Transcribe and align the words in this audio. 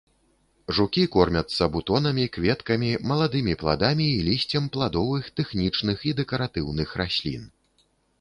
Жукі 0.75 1.01
кормяцца 1.15 1.65
бутонамі, 1.73 2.23
кветкамі, 2.37 2.89
маладымі, 3.11 3.53
пладамі 3.63 4.07
і 4.13 4.23
лісцем 4.29 4.65
пладовых, 4.77 5.29
тэхнічных 5.41 5.97
і 6.13 6.15
дэкаратыўных 6.21 6.97
раслін. 7.03 7.45